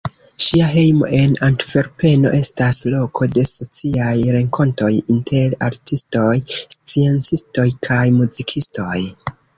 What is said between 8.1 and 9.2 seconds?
muzikistoj.